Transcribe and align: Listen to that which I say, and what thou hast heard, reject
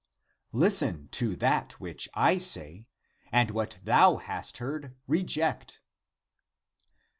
Listen 0.55 1.09
to 1.09 1.35
that 1.35 1.73
which 1.79 2.09
I 2.15 2.39
say, 2.39 2.87
and 3.31 3.51
what 3.51 3.77
thou 3.83 4.15
hast 4.15 4.57
heard, 4.57 4.95
reject 5.05 5.79